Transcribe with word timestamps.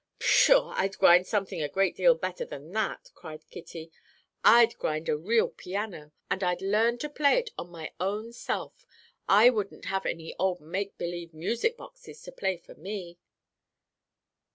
"Pshaw, 0.17 0.73
I'd 0.77 0.97
grind 0.97 1.27
something 1.27 1.61
a 1.61 1.69
great 1.69 1.95
deal 1.95 2.15
better 2.15 2.43
than 2.43 2.71
that," 2.71 3.11
cried 3.13 3.47
Kitty. 3.51 3.91
"I'd 4.43 4.75
grind 4.79 5.07
a 5.09 5.15
real 5.15 5.49
piano, 5.49 6.11
and 6.27 6.43
I'd 6.43 6.59
learn 6.59 6.97
to 6.97 7.07
play 7.07 7.45
on 7.55 7.65
it 7.67 7.69
my 7.71 7.93
own 7.99 8.33
self. 8.33 8.83
I 9.29 9.51
wouldn't 9.51 9.85
have 9.85 10.07
any 10.07 10.33
old 10.39 10.59
make 10.59 10.97
believe 10.97 11.35
music 11.35 11.77
boxes 11.77 12.19
to 12.23 12.31
play 12.31 12.57
for 12.57 12.73
me." 12.73 13.19